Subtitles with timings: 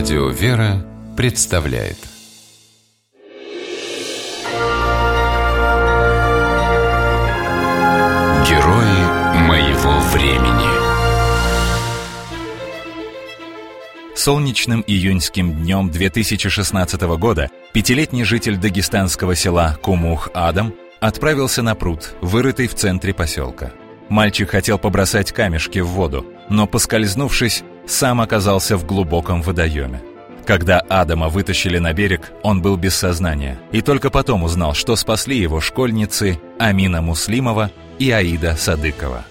[0.00, 0.82] Радио «Вера»
[1.14, 1.98] представляет
[8.48, 10.70] Герои моего времени
[14.16, 22.68] Солнечным июньским днем 2016 года пятилетний житель дагестанского села Кумух Адам отправился на пруд, вырытый
[22.68, 23.70] в центре поселка.
[24.10, 30.02] Мальчик хотел побросать камешки в воду, но, поскользнувшись, сам оказался в глубоком водоеме.
[30.44, 35.38] Когда Адама вытащили на берег, он был без сознания, и только потом узнал, что спасли
[35.38, 39.24] его школьницы Амина Муслимова и Аида Садыкова.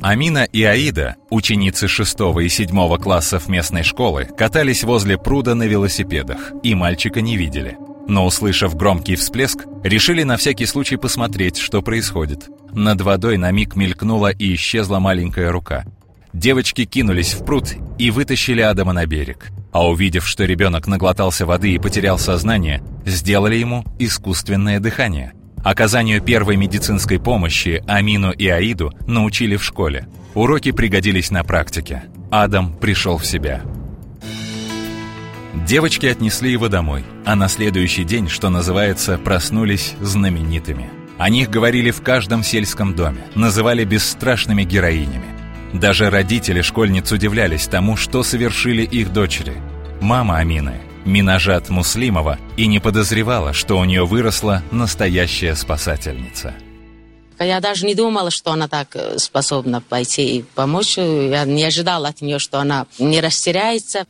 [0.00, 6.52] Амина и Аида, ученицы 6 и 7 классов местной школы, катались возле пруда на велосипедах
[6.62, 7.76] и мальчика не видели.
[8.06, 12.48] Но, услышав громкий всплеск, решили на всякий случай посмотреть, что происходит.
[12.72, 15.84] Над водой на миг мелькнула и исчезла маленькая рука.
[16.32, 19.50] Девочки кинулись в пруд и вытащили Адама на берег.
[19.72, 25.32] А увидев, что ребенок наглотался воды и потерял сознание, сделали ему искусственное дыхание.
[25.64, 30.06] Оказанию первой медицинской помощи Амину и Аиду научили в школе.
[30.34, 32.04] Уроки пригодились на практике.
[32.30, 33.62] Адам пришел в себя.
[35.54, 40.90] Девочки отнесли его домой, а на следующий день, что называется, проснулись знаменитыми.
[41.16, 45.26] О них говорили в каждом сельском доме, называли бесстрашными героинями.
[45.72, 49.54] Даже родители школьниц удивлялись тому, что совершили их дочери.
[50.00, 56.54] Мама Амины, Минажат Муслимова, и не подозревала, что у нее выросла настоящая спасательница.
[57.38, 60.96] Я даже не думала, что она так э, способна пойти и помочь.
[60.98, 64.06] Я не ожидала от нее, что она не растеряется.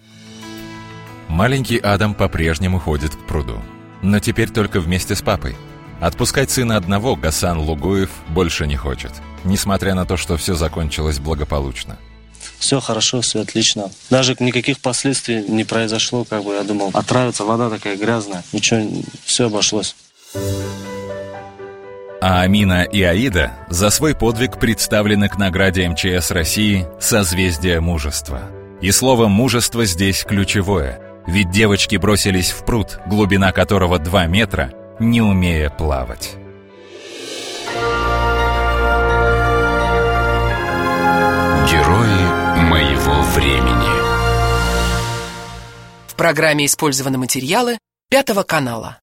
[1.34, 3.60] Маленький Адам по-прежнему ходит к пруду.
[4.02, 5.56] Но теперь только вместе с папой.
[6.00, 9.10] Отпускать сына одного Гасан Лугуев больше не хочет,
[9.42, 11.98] несмотря на то, что все закончилось благополучно.
[12.60, 13.90] Все хорошо, все отлично.
[14.10, 16.90] Даже никаких последствий не произошло, как бы я думал.
[16.94, 18.44] Отравится, вода такая грязная.
[18.52, 18.88] Ничего,
[19.24, 19.96] все обошлось.
[22.20, 28.42] А Амина и Аида за свой подвиг представлены к награде МЧС России «Созвездие мужества».
[28.80, 35.20] И слово «мужество» здесь ключевое, ведь девочки бросились в пруд, глубина которого 2 метра– не
[35.20, 36.36] умея плавать.
[41.68, 44.04] Герои моего времени
[46.06, 47.78] В программе использованы материалы
[48.10, 49.00] Пятого канала.